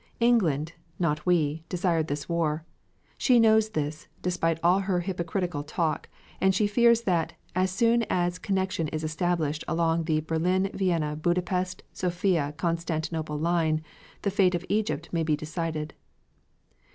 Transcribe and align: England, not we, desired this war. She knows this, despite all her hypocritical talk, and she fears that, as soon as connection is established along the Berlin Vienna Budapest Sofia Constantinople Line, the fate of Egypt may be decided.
England, 0.19 0.73
not 0.97 1.27
we, 1.27 1.63
desired 1.69 2.07
this 2.07 2.27
war. 2.27 2.65
She 3.19 3.39
knows 3.39 3.69
this, 3.69 4.07
despite 4.23 4.59
all 4.63 4.79
her 4.79 5.01
hypocritical 5.01 5.61
talk, 5.61 6.09
and 6.39 6.55
she 6.55 6.65
fears 6.65 7.01
that, 7.01 7.33
as 7.53 7.69
soon 7.69 8.03
as 8.09 8.39
connection 8.39 8.87
is 8.87 9.03
established 9.03 9.63
along 9.67 10.05
the 10.05 10.21
Berlin 10.21 10.71
Vienna 10.73 11.15
Budapest 11.15 11.83
Sofia 11.93 12.51
Constantinople 12.57 13.37
Line, 13.37 13.83
the 14.23 14.31
fate 14.31 14.55
of 14.55 14.65
Egypt 14.69 15.07
may 15.11 15.21
be 15.21 15.35
decided. 15.35 15.93